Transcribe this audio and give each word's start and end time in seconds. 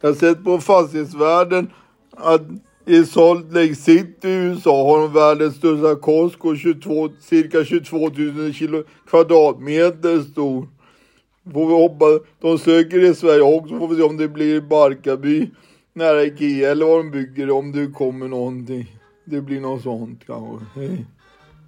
Jag 0.00 0.08
har 0.08 0.14
sett 0.14 0.44
på 0.44 0.58
fastighetsvärden 0.58 1.70
att 2.16 2.42
i 2.86 3.04
Salt 3.04 3.52
Lake 3.52 3.74
City 3.74 4.28
i 4.28 4.32
USA 4.32 4.86
har 4.86 5.00
de 5.00 5.12
världens 5.12 5.56
största 5.56 5.94
Costco, 5.94 6.56
22, 6.56 7.08
cirka 7.20 7.64
22 7.64 7.98
000 7.98 8.52
kilo, 8.52 8.84
kvadratmeter 9.10 10.20
stor. 10.20 10.68
Får 11.52 11.66
vi 11.66 11.72
hoppas, 11.72 12.20
de 12.40 12.58
söker 12.58 13.04
i 13.04 13.14
Sverige 13.14 13.42
också, 13.42 13.78
får 13.78 13.88
vi 13.88 13.96
se 13.96 14.02
om 14.02 14.16
det 14.16 14.28
blir 14.28 14.54
i 14.54 14.60
Barkarby 14.60 15.50
nära 15.92 16.22
Ikea 16.22 16.70
eller 16.70 16.86
vad 16.86 16.98
de 16.98 17.10
bygger 17.10 17.50
om 17.50 17.72
det 17.72 17.86
kommer 17.86 18.28
någonting. 18.28 18.96
Det 19.24 19.40
blir 19.40 19.60
något 19.60 19.82
sånt 19.82 20.20
kanske. 20.26 20.66
Hej. 20.74 21.06